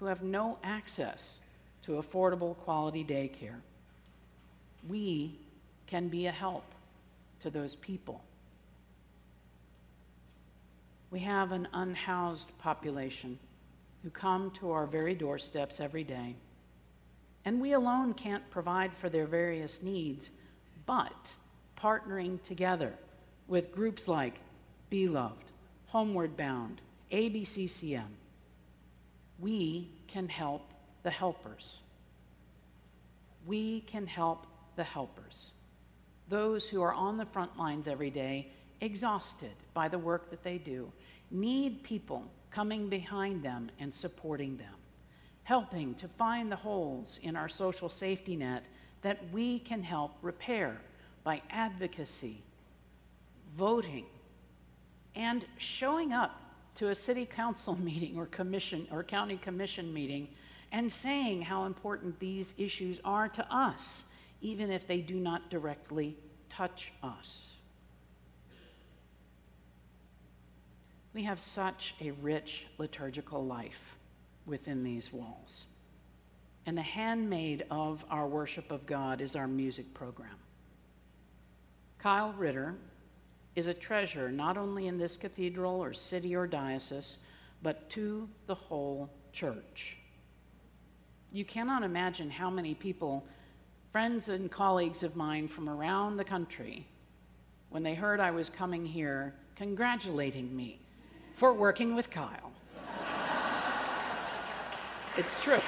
who 0.00 0.06
have 0.06 0.24
no 0.24 0.58
access 0.64 1.36
to 1.82 2.02
affordable 2.02 2.56
quality 2.56 3.04
daycare. 3.04 3.60
We 4.88 5.38
can 5.86 6.08
be 6.08 6.26
a 6.26 6.32
help 6.32 6.64
to 7.42 7.50
those 7.50 7.76
people. 7.76 8.20
We 11.12 11.20
have 11.20 11.52
an 11.52 11.68
unhoused 11.72 12.50
population 12.58 13.38
who 14.02 14.10
come 14.10 14.50
to 14.58 14.72
our 14.72 14.86
very 14.86 15.14
doorsteps 15.14 15.78
every 15.78 16.02
day. 16.02 16.34
And 17.44 17.60
we 17.60 17.72
alone 17.72 18.14
can't 18.14 18.48
provide 18.50 18.94
for 18.94 19.08
their 19.08 19.26
various 19.26 19.82
needs, 19.82 20.30
but 20.86 21.32
partnering 21.76 22.40
together 22.42 22.94
with 23.48 23.72
groups 23.72 24.06
like 24.06 24.38
Beloved, 24.90 25.50
Homeward 25.86 26.36
Bound, 26.36 26.80
ABCCM. 27.10 28.06
We 29.38 29.90
can 30.06 30.28
help 30.28 30.70
the 31.02 31.10
helpers. 31.10 31.78
We 33.46 33.80
can 33.80 34.06
help 34.06 34.46
the 34.76 34.84
helpers. 34.84 35.50
Those 36.28 36.68
who 36.68 36.80
are 36.82 36.94
on 36.94 37.16
the 37.16 37.26
front 37.26 37.58
lines 37.58 37.88
every 37.88 38.10
day, 38.10 38.48
exhausted 38.80 39.52
by 39.74 39.88
the 39.88 39.98
work 39.98 40.30
that 40.30 40.42
they 40.42 40.58
do, 40.58 40.90
need 41.30 41.82
people 41.82 42.24
coming 42.50 42.88
behind 42.88 43.42
them 43.42 43.70
and 43.80 43.92
supporting 43.92 44.56
them, 44.56 44.74
helping 45.44 45.94
to 45.96 46.08
find 46.08 46.50
the 46.50 46.56
holes 46.56 47.18
in 47.22 47.36
our 47.36 47.48
social 47.48 47.88
safety 47.88 48.36
net 48.36 48.66
that 49.02 49.18
we 49.32 49.58
can 49.58 49.82
help 49.82 50.12
repair 50.22 50.80
by 51.24 51.42
advocacy, 51.50 52.42
voting, 53.56 54.06
and 55.14 55.44
showing 55.58 56.12
up 56.12 56.40
to 56.74 56.88
a 56.88 56.94
city 56.94 57.26
council 57.26 57.76
meeting 57.82 58.16
or 58.16 58.26
commission 58.26 58.86
or 58.90 59.02
county 59.02 59.36
commission 59.36 59.92
meeting 59.92 60.28
and 60.70 60.90
saying 60.90 61.42
how 61.42 61.64
important 61.64 62.18
these 62.18 62.54
issues 62.56 63.00
are 63.04 63.28
to 63.28 63.46
us, 63.54 64.04
even 64.40 64.70
if 64.70 64.86
they 64.86 64.98
do 64.98 65.16
not 65.16 65.50
directly 65.50 66.16
touch 66.48 66.92
us. 67.02 67.40
We 71.12 71.24
have 71.24 71.38
such 71.38 71.94
a 72.00 72.12
rich 72.12 72.64
liturgical 72.78 73.44
life 73.44 73.96
within 74.46 74.82
these 74.82 75.12
walls. 75.12 75.66
And 76.66 76.76
the 76.76 76.82
handmaid 76.82 77.64
of 77.70 78.04
our 78.10 78.26
worship 78.26 78.70
of 78.70 78.86
God 78.86 79.20
is 79.20 79.34
our 79.34 79.48
music 79.48 79.92
program. 79.94 80.36
Kyle 81.98 82.32
Ritter 82.32 82.74
is 83.54 83.66
a 83.66 83.74
treasure 83.74 84.30
not 84.30 84.56
only 84.56 84.86
in 84.86 84.98
this 84.98 85.16
cathedral 85.16 85.80
or 85.80 85.92
city 85.92 86.34
or 86.34 86.46
diocese, 86.46 87.18
but 87.62 87.88
to 87.90 88.28
the 88.46 88.54
whole 88.54 89.08
church. 89.32 89.96
You 91.32 91.44
cannot 91.44 91.82
imagine 91.82 92.30
how 92.30 92.50
many 92.50 92.74
people, 92.74 93.24
friends 93.90 94.28
and 94.28 94.50
colleagues 94.50 95.02
of 95.02 95.16
mine 95.16 95.48
from 95.48 95.68
around 95.68 96.16
the 96.16 96.24
country, 96.24 96.86
when 97.70 97.82
they 97.82 97.94
heard 97.94 98.20
I 98.20 98.30
was 98.30 98.50
coming 98.50 98.84
here, 98.84 99.34
congratulating 99.56 100.54
me 100.54 100.78
for 101.34 101.54
working 101.54 101.94
with 101.94 102.10
Kyle. 102.10 102.52
It's 105.16 105.40
true. 105.42 105.60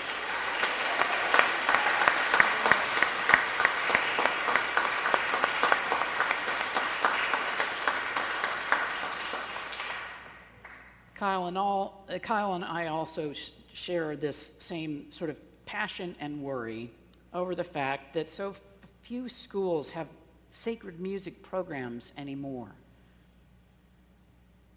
Kyle 11.14 11.46
and 11.46 11.56
all, 11.56 12.04
uh, 12.08 12.18
Kyle 12.18 12.54
and 12.54 12.64
I 12.64 12.88
also 12.88 13.32
sh- 13.32 13.50
share 13.72 14.16
this 14.16 14.54
same 14.58 15.10
sort 15.10 15.30
of 15.30 15.36
passion 15.64 16.16
and 16.20 16.42
worry 16.42 16.90
over 17.32 17.54
the 17.54 17.64
fact 17.64 18.14
that 18.14 18.28
so 18.28 18.50
f- 18.50 18.60
few 19.02 19.28
schools 19.28 19.90
have 19.90 20.08
sacred 20.50 21.00
music 21.00 21.42
programs 21.42 22.12
anymore. 22.16 22.72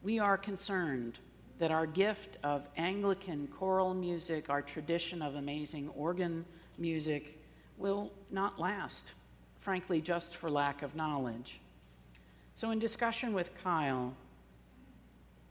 We 0.04 0.20
are 0.20 0.38
concerned 0.38 1.20
that 1.60 1.72
our 1.72 1.86
gift 1.86 2.38
of 2.44 2.68
Anglican 2.78 3.48
choral 3.48 3.94
music, 3.94 4.50
our 4.50 4.62
tradition 4.62 5.22
of 5.22 5.36
amazing 5.36 5.90
organ 5.96 6.46
music, 6.78 7.42
will 7.78 8.12
not 8.32 8.60
last, 8.60 9.14
frankly, 9.60 10.02
just 10.02 10.36
for 10.36 10.50
lack 10.50 10.82
of 10.82 10.96
knowledge. 10.96 11.60
So, 12.56 12.72
in 12.72 12.80
discussion 12.80 13.34
with 13.34 13.52
Kyle, 13.64 14.14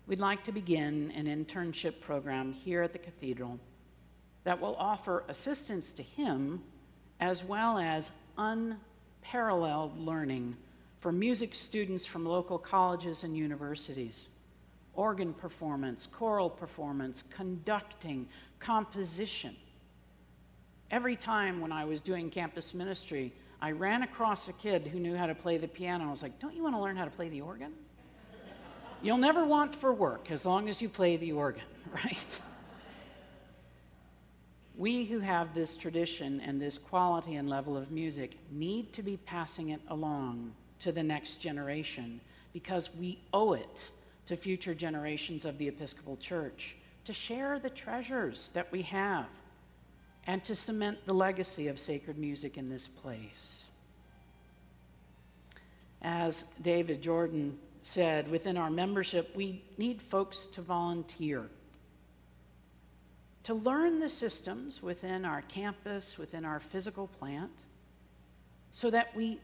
we'd 0.06 0.20
like 0.20 0.42
to 0.44 0.52
begin 0.52 1.12
an 1.12 1.26
internship 1.26 2.00
program 2.00 2.52
here 2.52 2.82
at 2.82 2.92
the 2.92 2.98
cathedral 2.98 3.58
that 4.44 4.60
will 4.60 4.76
offer 4.76 5.25
assistance 5.28 5.92
to 5.92 6.02
him 6.02 6.62
as 7.20 7.42
well 7.42 7.78
as 7.78 8.10
unparalleled 8.38 9.98
learning 9.98 10.56
for 11.00 11.12
music 11.12 11.54
students 11.54 12.06
from 12.06 12.25
local 12.25 12.58
colleges 12.58 13.25
and 13.25 13.36
universities, 13.36 14.28
organ 14.97 15.33
performance, 15.33 16.07
choral 16.07 16.50
performance, 16.50 17.23
conducting, 17.31 18.26
composition. 18.59 19.55
Every 20.91 21.17
time 21.17 21.61
when 21.61 21.73
I 21.73 21.85
was 21.85 22.00
doing 22.00 22.31
campus 22.31 22.75
ministry, 22.75 23.33
I 23.61 23.73
ran 23.73 24.03
across 24.03 24.49
a 24.49 24.53
kid 24.53 24.87
who 24.87 24.99
knew 24.99 25.17
how 25.17 25.26
to 25.26 25.35
play 25.35 25.59
the 25.59 25.69
piano. 25.69 26.07
I 26.07 26.11
was 26.11 26.23
like, 26.23 26.38
Don't 26.38 26.55
you 26.55 26.62
want 26.62 26.75
to 26.75 26.81
learn 26.81 26.97
how 26.97 27.05
to 27.05 27.11
play 27.11 27.29
the 27.29 27.41
organ? 27.41 27.73
You'll 29.03 29.19
never 29.19 29.45
want 29.45 29.75
for 29.75 29.93
work 29.93 30.31
as 30.31 30.47
long 30.47 30.69
as 30.69 30.81
you 30.81 30.88
play 30.88 31.17
the 31.17 31.33
organ, 31.33 31.62
right? 31.93 32.41
We 34.76 35.05
who 35.05 35.21
have 35.21 35.55
this 35.55 35.76
tradition 35.76 36.41
and 36.41 36.61
this 36.61 36.76
quality 36.76 37.37
and 37.37 37.49
level 37.49 37.76
of 37.76 37.91
music 37.91 38.37
need 38.50 38.93
to 38.95 39.03
be 39.03 39.17
passing 39.17 39.71
it 39.71 39.81
along 39.88 40.53
to 40.81 40.93
the 40.93 41.03
next 41.03 41.37
generation 41.37 42.21
because 42.53 42.95
we 42.95 43.19
owe 43.33 43.55
it 43.55 43.91
to 44.26 44.37
future 44.37 44.75
generations 44.75 45.45
of 45.45 45.56
the 45.59 45.68
Episcopal 45.68 46.16
Church 46.16 46.76
to 47.04 47.12
share 47.12 47.59
the 47.59 47.71
treasures 47.71 48.50
that 48.54 48.71
we 48.73 48.83
have 48.83 49.26
and 50.26 50.42
to 50.45 50.54
cement 50.54 50.99
the 51.06 51.14
legacy 51.14 51.68
of 51.68 51.78
sacred 51.78 52.18
music 52.18 52.59
in 52.59 52.68
this 52.68 52.88
place. 52.88 53.64
As 56.02 56.45
David 56.62 57.00
Jordan 57.00 57.59
said, 57.83 58.28
within 58.28 58.56
our 58.56 58.71
membership, 58.71 59.30
we 59.37 59.62
need 59.78 60.02
folks 60.02 60.49
to 60.49 60.61
volunteer, 60.61 61.45
to 63.45 63.54
learn 63.54 64.00
the 64.00 64.09
systems 64.09 64.83
within 64.83 65.25
our 65.25 65.42
campus, 65.42 66.18
within 66.18 66.45
our 66.45 66.59
physical 66.59 67.06
plant, 67.06 67.52
so 68.73 68.90
that 68.90 69.14
we 69.14 69.38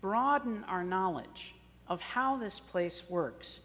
broaden 0.00 0.64
our 0.64 0.82
knowledge 0.82 1.54
of 1.88 2.00
how 2.00 2.36
this 2.36 2.58
place 2.58 3.04
works 3.08 3.60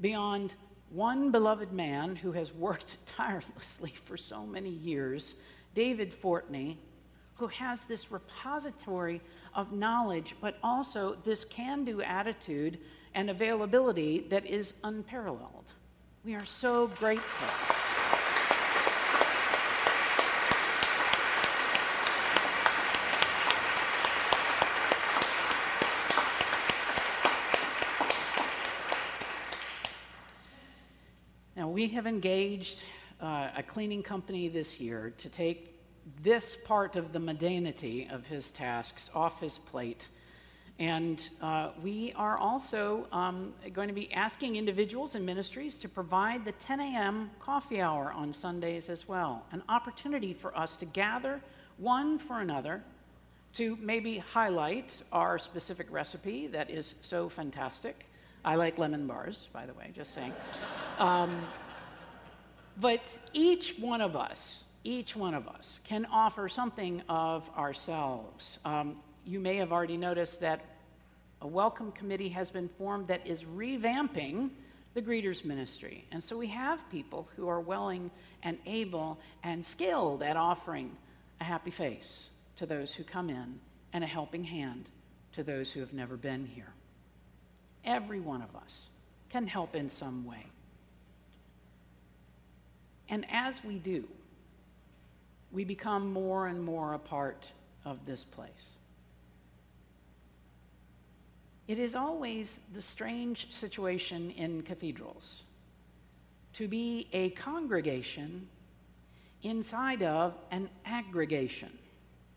beyond 0.00 0.54
one 0.90 1.30
beloved 1.30 1.72
man 1.72 2.16
who 2.16 2.32
has 2.32 2.52
worked 2.52 2.98
tirelessly 3.06 3.92
for 4.04 4.16
so 4.16 4.46
many 4.46 4.70
years, 4.70 5.34
David 5.74 6.12
Fortney, 6.12 6.76
who 7.34 7.46
has 7.48 7.84
this 7.84 8.10
repository 8.10 9.20
of 9.54 9.72
knowledge, 9.72 10.34
but 10.40 10.58
also 10.62 11.16
this 11.24 11.44
can 11.44 11.84
do 11.84 12.00
attitude 12.02 12.78
and 13.14 13.30
availability 13.30 14.20
that 14.28 14.46
is 14.46 14.74
unparalleled. 14.84 15.72
We 16.24 16.34
are 16.34 16.44
so 16.44 16.88
grateful. 16.88 17.48
Now, 31.56 31.68
we 31.86 31.92
have 31.92 32.08
engaged 32.08 32.82
uh, 33.20 33.48
a 33.56 33.62
cleaning 33.62 34.02
company 34.02 34.48
this 34.48 34.80
year 34.80 35.14
to 35.16 35.28
take 35.28 35.78
this 36.20 36.56
part 36.56 36.96
of 36.96 37.12
the 37.12 37.18
mundanity 37.20 38.12
of 38.12 38.26
his 38.26 38.50
tasks 38.50 39.08
off 39.14 39.38
his 39.40 39.58
plate. 39.58 40.08
And 40.80 41.28
uh, 41.40 41.70
we 41.80 42.12
are 42.16 42.38
also 42.38 43.06
um, 43.12 43.54
going 43.72 43.86
to 43.86 43.94
be 43.94 44.12
asking 44.12 44.56
individuals 44.56 45.14
and 45.14 45.24
ministries 45.24 45.78
to 45.78 45.88
provide 45.88 46.44
the 46.44 46.50
10 46.50 46.80
a.m. 46.80 47.30
coffee 47.38 47.80
hour 47.80 48.10
on 48.16 48.32
Sundays 48.32 48.88
as 48.88 49.06
well. 49.06 49.46
An 49.52 49.62
opportunity 49.68 50.34
for 50.34 50.58
us 50.58 50.74
to 50.78 50.86
gather 50.86 51.40
one 51.76 52.18
for 52.18 52.40
another 52.40 52.82
to 53.52 53.78
maybe 53.80 54.18
highlight 54.18 55.00
our 55.12 55.38
specific 55.38 55.86
recipe 55.92 56.48
that 56.48 56.68
is 56.68 56.96
so 57.00 57.28
fantastic. 57.28 58.06
I 58.44 58.56
like 58.56 58.76
lemon 58.76 59.06
bars, 59.06 59.48
by 59.52 59.66
the 59.66 59.74
way, 59.74 59.92
just 59.94 60.14
saying. 60.14 60.32
Um, 60.98 61.46
but 62.80 63.02
each 63.32 63.76
one 63.78 64.00
of 64.00 64.16
us 64.16 64.64
each 64.86 65.16
one 65.16 65.34
of 65.34 65.48
us 65.48 65.80
can 65.84 66.06
offer 66.06 66.48
something 66.48 67.02
of 67.08 67.50
ourselves. 67.58 68.58
Um, 68.64 68.96
you 69.24 69.40
may 69.40 69.56
have 69.56 69.72
already 69.72 69.96
noticed 69.96 70.40
that 70.42 70.64
a 71.42 71.46
welcome 71.46 71.90
committee 71.90 72.28
has 72.28 72.50
been 72.50 72.68
formed 72.68 73.08
that 73.08 73.26
is 73.26 73.42
revamping 73.42 74.50
the 74.94 75.02
greeters 75.02 75.44
ministry. 75.44 76.06
And 76.12 76.22
so 76.22 76.38
we 76.38 76.46
have 76.48 76.88
people 76.88 77.28
who 77.36 77.48
are 77.48 77.60
willing 77.60 78.10
and 78.44 78.58
able 78.64 79.18
and 79.42 79.64
skilled 79.64 80.22
at 80.22 80.36
offering 80.36 80.96
a 81.40 81.44
happy 81.44 81.72
face 81.72 82.30
to 82.56 82.64
those 82.64 82.94
who 82.94 83.02
come 83.02 83.28
in 83.28 83.58
and 83.92 84.04
a 84.04 84.06
helping 84.06 84.44
hand 84.44 84.88
to 85.32 85.42
those 85.42 85.70
who 85.72 85.80
have 85.80 85.92
never 85.92 86.16
been 86.16 86.46
here. 86.46 86.72
Every 87.84 88.20
one 88.20 88.40
of 88.40 88.54
us 88.56 88.88
can 89.28 89.46
help 89.46 89.74
in 89.74 89.90
some 89.90 90.24
way. 90.24 90.46
And 93.08 93.24
as 93.30 93.62
we 93.62 93.78
do, 93.78 94.04
we 95.52 95.64
become 95.64 96.12
more 96.12 96.48
and 96.48 96.62
more 96.62 96.94
a 96.94 96.98
part 96.98 97.52
of 97.84 98.04
this 98.04 98.24
place. 98.24 98.76
It 101.68 101.78
is 101.78 101.94
always 101.94 102.60
the 102.74 102.82
strange 102.82 103.52
situation 103.52 104.30
in 104.32 104.62
cathedrals 104.62 105.44
to 106.52 106.68
be 106.68 107.08
a 107.12 107.30
congregation 107.30 108.48
inside 109.42 110.02
of 110.02 110.34
an 110.50 110.68
aggregation, 110.84 111.70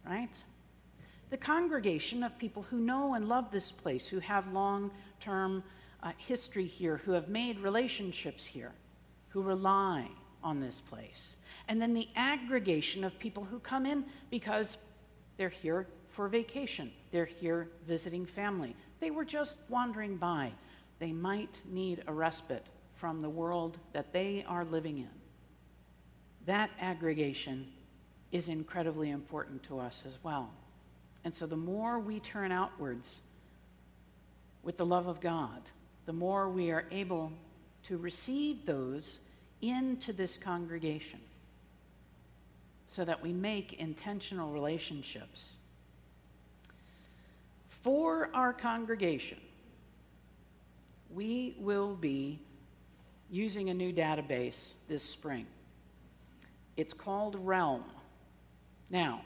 right? 0.05 0.43
The 1.29 1.37
congregation 1.37 2.23
of 2.23 2.37
people 2.37 2.63
who 2.63 2.79
know 2.79 3.13
and 3.13 3.29
love 3.29 3.51
this 3.51 3.71
place, 3.71 4.07
who 4.07 4.19
have 4.19 4.51
long 4.51 4.91
term 5.19 5.63
uh, 6.01 6.11
history 6.17 6.65
here, 6.65 6.97
who 6.97 7.11
have 7.11 7.29
made 7.29 7.59
relationships 7.59 8.45
here, 8.45 8.71
who 9.29 9.41
rely 9.41 10.07
on 10.43 10.59
this 10.59 10.81
place. 10.81 11.35
And 11.67 11.81
then 11.81 11.93
the 11.93 12.07
aggregation 12.15 13.03
of 13.03 13.17
people 13.19 13.43
who 13.43 13.59
come 13.59 13.85
in 13.85 14.05
because 14.29 14.77
they're 15.37 15.49
here 15.49 15.87
for 16.09 16.27
vacation, 16.27 16.91
they're 17.11 17.25
here 17.25 17.69
visiting 17.87 18.25
family, 18.25 18.75
they 18.99 19.11
were 19.11 19.25
just 19.25 19.57
wandering 19.69 20.17
by. 20.17 20.51
They 20.99 21.13
might 21.13 21.61
need 21.65 22.03
a 22.07 22.13
respite 22.13 22.65
from 22.95 23.21
the 23.21 23.29
world 23.29 23.77
that 23.93 24.11
they 24.11 24.43
are 24.47 24.65
living 24.65 24.97
in. 24.97 25.09
That 26.45 26.69
aggregation 26.79 27.67
is 28.31 28.49
incredibly 28.49 29.11
important 29.11 29.63
to 29.63 29.79
us 29.79 30.03
as 30.05 30.17
well. 30.23 30.51
And 31.23 31.33
so 31.33 31.45
the 31.45 31.55
more 31.55 31.99
we 31.99 32.19
turn 32.19 32.51
outwards 32.51 33.19
with 34.63 34.77
the 34.77 34.85
love 34.85 35.07
of 35.07 35.21
God, 35.21 35.69
the 36.05 36.13
more 36.13 36.49
we 36.49 36.71
are 36.71 36.85
able 36.91 37.31
to 37.83 37.97
receive 37.97 38.65
those 38.65 39.19
into 39.61 40.13
this 40.13 40.37
congregation 40.37 41.19
so 42.85 43.05
that 43.05 43.21
we 43.21 43.31
make 43.31 43.73
intentional 43.73 44.51
relationships. 44.51 45.49
For 47.83 48.29
our 48.33 48.51
congregation, 48.51 49.39
we 51.13 51.55
will 51.59 51.95
be 51.95 52.39
using 53.29 53.69
a 53.69 53.73
new 53.73 53.93
database 53.93 54.73
this 54.87 55.03
spring. 55.03 55.45
It's 56.77 56.93
called 56.93 57.35
Realm. 57.45 57.83
Now, 58.89 59.21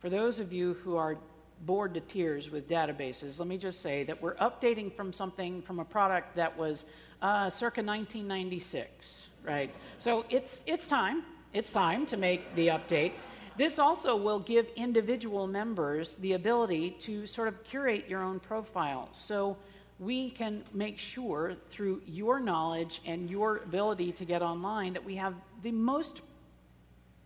for 0.00 0.10
those 0.10 0.38
of 0.38 0.52
you 0.52 0.74
who 0.74 0.96
are 0.96 1.16
bored 1.62 1.94
to 1.94 2.00
tears 2.00 2.50
with 2.50 2.68
databases, 2.68 3.38
let 3.38 3.48
me 3.48 3.56
just 3.56 3.80
say 3.80 4.04
that 4.04 4.20
we're 4.20 4.34
updating 4.36 4.92
from 4.92 5.12
something 5.12 5.62
from 5.62 5.80
a 5.80 5.84
product 5.84 6.36
that 6.36 6.56
was 6.56 6.84
uh, 7.20 7.50
circa 7.50 7.80
1996, 7.80 9.28
right? 9.48 9.74
So 9.98 10.24
it's, 10.28 10.62
it's 10.66 10.86
time 10.86 11.24
it's 11.52 11.72
time 11.72 12.04
to 12.06 12.16
make 12.16 12.54
the 12.54 12.68
update. 12.68 13.12
This 13.56 13.78
also 13.78 14.14
will 14.16 14.38
give 14.38 14.66
individual 14.76 15.46
members 15.46 16.14
the 16.16 16.34
ability 16.34 16.90
to 17.00 17.26
sort 17.26 17.48
of 17.48 17.64
curate 17.64 18.04
your 18.08 18.22
own 18.22 18.38
profile. 18.38 19.08
So 19.12 19.56
we 19.98 20.30
can 20.30 20.62
make 20.72 20.98
sure 20.98 21.56
through 21.70 22.02
your 22.06 22.38
knowledge 22.38 23.00
and 23.04 23.28
your 23.28 23.56
ability 23.58 24.12
to 24.12 24.24
get 24.24 24.42
online 24.42 24.92
that 24.92 25.04
we 25.04 25.16
have 25.16 25.34
the 25.62 25.72
most 25.72 26.20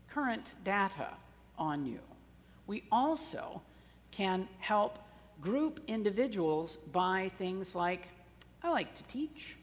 current 0.09 0.55
data 0.65 1.09
on 1.59 1.85
you. 1.85 2.01
We 2.67 2.85
also 2.91 3.61
can 4.11 4.49
help 4.61 4.99
group 5.41 5.81
individuals 5.89 6.77
by 6.93 7.31
things 7.37 7.75
like 7.75 8.09
I 8.63 8.71
like 8.71 8.95
to 8.95 9.03
teach, 9.05 9.57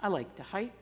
I 0.00 0.08
like 0.08 0.36
to 0.36 0.42
hike, 0.42 0.81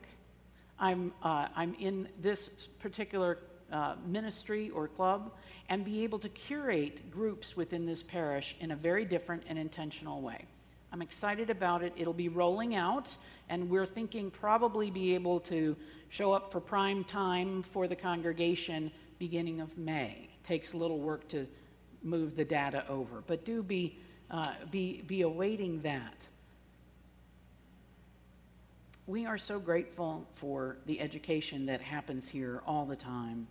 I'm, 0.81 1.13
uh, 1.21 1.47
I'm 1.55 1.75
in 1.75 2.09
this 2.19 2.49
particular 2.79 3.37
uh, 3.71 3.95
ministry 4.05 4.71
or 4.71 4.87
club 4.87 5.31
and 5.69 5.85
be 5.85 6.03
able 6.03 6.19
to 6.19 6.29
curate 6.29 7.09
groups 7.11 7.55
within 7.55 7.85
this 7.85 8.03
parish 8.03 8.55
in 8.59 8.71
a 8.71 8.75
very 8.75 9.05
different 9.05 9.43
and 9.47 9.57
intentional 9.57 10.21
way. 10.21 10.45
I'm 10.91 11.01
excited 11.01 11.49
about 11.49 11.83
it. 11.83 11.93
It'll 11.95 12.11
be 12.11 12.27
rolling 12.27 12.75
out, 12.75 13.15
and 13.47 13.69
we're 13.69 13.85
thinking 13.85 14.29
probably 14.29 14.91
be 14.91 15.15
able 15.15 15.39
to 15.41 15.77
show 16.09 16.33
up 16.33 16.51
for 16.51 16.59
prime 16.59 17.05
time 17.05 17.63
for 17.63 17.87
the 17.87 17.95
congregation 17.95 18.91
beginning 19.19 19.61
of 19.61 19.77
May. 19.77 20.27
Takes 20.43 20.73
a 20.73 20.77
little 20.77 20.99
work 20.99 21.29
to 21.29 21.47
move 22.03 22.35
the 22.35 22.43
data 22.43 22.85
over, 22.89 23.23
but 23.25 23.45
do 23.45 23.63
be, 23.63 23.99
uh, 24.31 24.53
be, 24.69 25.03
be 25.07 25.21
awaiting 25.21 25.81
that. 25.83 26.27
We 29.11 29.25
are 29.25 29.37
so 29.37 29.59
grateful 29.59 30.25
for 30.35 30.77
the 30.85 31.01
education 31.01 31.65
that 31.65 31.81
happens 31.81 32.29
here 32.29 32.61
all 32.65 32.85
the 32.85 32.95
time. 32.95 33.45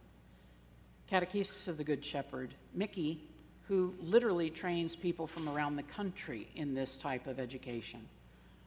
Catechesis 1.12 1.68
of 1.68 1.76
the 1.76 1.84
Good 1.84 2.02
Shepherd, 2.02 2.54
Mickey, 2.72 3.28
who 3.68 3.92
literally 4.00 4.48
trains 4.48 4.96
people 4.96 5.26
from 5.26 5.50
around 5.50 5.76
the 5.76 5.82
country 5.82 6.48
in 6.56 6.72
this 6.72 6.96
type 6.96 7.26
of 7.26 7.38
education. 7.38 8.00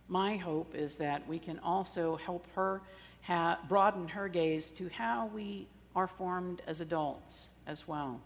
My 0.07 0.37
hope 0.37 0.75
is 0.75 0.95
that 0.97 1.27
we 1.27 1.39
can 1.39 1.57
also 1.63 2.15
help 2.17 2.45
her 2.53 2.79
ha- 3.23 3.57
broaden 3.67 4.07
her 4.09 4.27
gaze 4.27 4.69
to 4.71 4.87
how 4.89 5.31
we 5.33 5.67
are 5.95 6.07
formed 6.07 6.61
as 6.67 6.79
adults 6.79 7.47
as 7.65 7.87
well. 7.87 8.21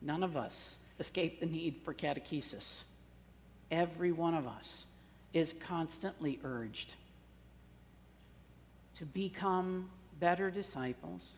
None 0.00 0.22
of 0.22 0.36
us 0.36 0.76
escape 1.00 1.40
the 1.40 1.46
need 1.46 1.80
for 1.82 1.92
catechesis. 1.92 2.84
Every 3.72 4.12
one 4.12 4.34
of 4.34 4.46
us 4.46 4.86
is 5.32 5.54
constantly 5.58 6.38
urged 6.44 6.94
to 8.98 9.04
become 9.04 9.90
better 10.20 10.50
disciples 10.50 11.32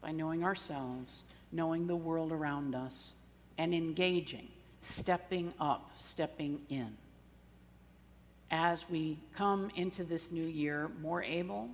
by 0.00 0.10
knowing 0.10 0.42
ourselves, 0.42 1.22
knowing 1.52 1.86
the 1.86 1.96
world 1.96 2.32
around 2.32 2.74
us, 2.74 3.12
and 3.58 3.74
engaging, 3.74 4.48
stepping 4.80 5.52
up, 5.60 5.90
stepping 5.96 6.60
in. 6.68 6.96
As 8.50 8.88
we 8.90 9.18
come 9.36 9.70
into 9.76 10.02
this 10.02 10.32
new 10.32 10.46
year 10.46 10.90
more 11.00 11.22
able 11.22 11.68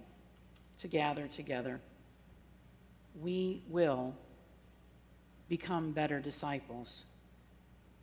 to 0.78 0.88
gather 0.88 1.26
together, 1.26 1.80
we 3.22 3.62
will 3.70 4.14
become 5.48 5.92
better 5.92 6.20
disciples 6.20 7.04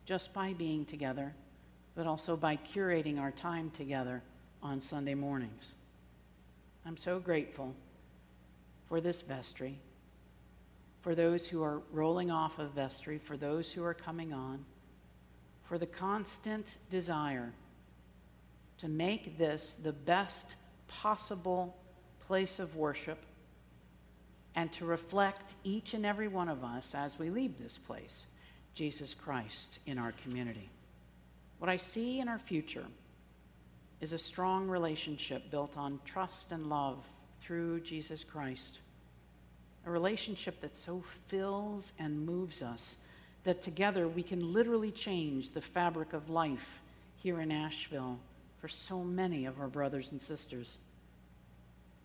just 0.06 0.34
by 0.34 0.52
being 0.52 0.84
together, 0.84 1.32
but 1.94 2.06
also 2.06 2.36
by 2.36 2.56
curating 2.56 3.20
our 3.20 3.30
time 3.30 3.70
together 3.70 4.22
on 4.62 4.80
Sunday 4.80 5.14
mornings. 5.14 5.70
I'm 6.86 6.96
so 6.96 7.18
grateful 7.18 7.74
for 8.88 9.00
this 9.00 9.22
vestry, 9.22 9.78
for 11.00 11.14
those 11.14 11.48
who 11.48 11.62
are 11.62 11.80
rolling 11.90 12.30
off 12.30 12.58
of 12.58 12.72
vestry, 12.72 13.18
for 13.18 13.36
those 13.36 13.72
who 13.72 13.82
are 13.84 13.94
coming 13.94 14.32
on, 14.32 14.64
for 15.64 15.78
the 15.78 15.86
constant 15.86 16.76
desire 16.90 17.52
to 18.78 18.88
make 18.88 19.38
this 19.38 19.74
the 19.82 19.92
best 19.92 20.56
possible 20.86 21.74
place 22.26 22.58
of 22.58 22.76
worship 22.76 23.18
and 24.54 24.70
to 24.72 24.84
reflect 24.84 25.54
each 25.64 25.94
and 25.94 26.04
every 26.04 26.28
one 26.28 26.48
of 26.48 26.62
us 26.62 26.94
as 26.94 27.18
we 27.18 27.30
leave 27.30 27.58
this 27.58 27.78
place, 27.78 28.26
Jesus 28.74 29.14
Christ 29.14 29.78
in 29.86 29.98
our 29.98 30.12
community. 30.22 30.68
What 31.58 31.70
I 31.70 31.76
see 31.76 32.20
in 32.20 32.28
our 32.28 32.38
future 32.38 32.84
is 34.04 34.12
a 34.12 34.18
strong 34.18 34.68
relationship 34.68 35.50
built 35.50 35.78
on 35.78 35.98
trust 36.04 36.52
and 36.52 36.68
love 36.68 37.02
through 37.40 37.80
Jesus 37.80 38.22
Christ. 38.22 38.80
A 39.86 39.90
relationship 39.90 40.60
that 40.60 40.76
so 40.76 41.02
fills 41.28 41.94
and 41.98 42.24
moves 42.24 42.60
us 42.60 42.98
that 43.44 43.62
together 43.62 44.06
we 44.06 44.22
can 44.22 44.52
literally 44.52 44.90
change 44.90 45.52
the 45.52 45.60
fabric 45.62 46.12
of 46.12 46.28
life 46.28 46.82
here 47.16 47.40
in 47.40 47.50
Asheville 47.50 48.18
for 48.60 48.68
so 48.68 49.02
many 49.02 49.46
of 49.46 49.58
our 49.58 49.68
brothers 49.68 50.12
and 50.12 50.20
sisters 50.20 50.76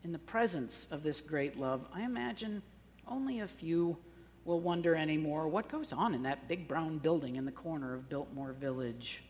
in 0.06 0.14
the 0.14 0.20
presence 0.20 0.88
of 0.92 1.04
this 1.04 1.20
great 1.20 1.60
love, 1.60 1.86
I 1.94 2.04
imagine 2.04 2.62
only 3.08 3.42
a 3.42 3.48
few 3.48 3.98
will 4.46 4.62
wonder 4.62 4.96
anymore 4.96 5.50
what 5.50 5.68
goes 5.68 5.92
on 5.92 6.14
in 6.14 6.24
that 6.24 6.48
big 6.48 6.66
brown 6.66 7.00
building 7.00 7.36
in 7.36 7.44
the 7.44 7.52
corner 7.52 7.94
of 7.94 8.08
Biltmore 8.08 8.54
Village. 8.54 9.22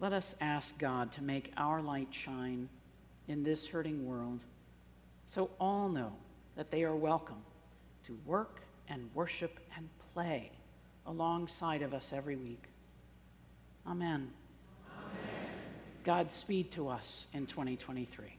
Let 0.00 0.12
us 0.12 0.34
ask 0.40 0.78
God 0.78 1.12
to 1.12 1.22
make 1.22 1.52
our 1.56 1.80
light 1.80 2.12
shine 2.12 2.68
in 3.28 3.42
this 3.42 3.66
hurting 3.66 4.06
world 4.06 4.40
so 5.26 5.50
all 5.58 5.88
know 5.88 6.12
that 6.56 6.70
they 6.70 6.84
are 6.84 6.94
welcome 6.94 7.42
to 8.06 8.18
work 8.26 8.60
and 8.88 9.08
worship 9.14 9.58
and 9.76 9.88
play 10.12 10.50
alongside 11.06 11.82
of 11.82 11.94
us 11.94 12.12
every 12.12 12.36
week. 12.36 12.64
Amen. 13.86 14.30
Amen. 14.90 15.10
Godspeed 16.04 16.70
to 16.72 16.88
us 16.88 17.26
in 17.32 17.46
2023. 17.46 18.36